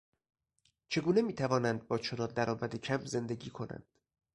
[0.89, 3.85] چگونه میتوانند با چنان درآمد کم زندگی کنند؟